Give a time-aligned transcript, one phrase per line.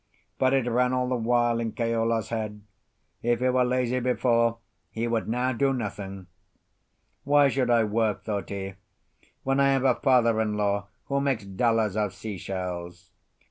[0.39, 4.57] But it ran all the while in Keola's head—if he were lazy before,
[4.89, 6.25] he would now do nothing.
[7.23, 8.73] "Why should I work," thought he,
[9.43, 13.11] "when I have a father in law who makes dollars of sea shells?"